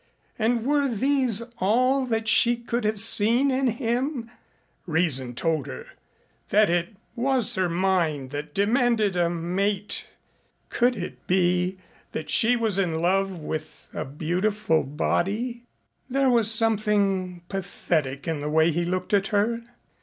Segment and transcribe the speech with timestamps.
[0.39, 4.31] And were these all that she could have seen in him?
[4.87, 5.89] Reason told her
[6.49, 10.07] that it was her mind that demanded a mate.
[10.69, 11.77] Could it be
[12.13, 15.65] that she was in love with a beautiful body?
[16.09, 19.61] There was something pathetic in the way he looked at her.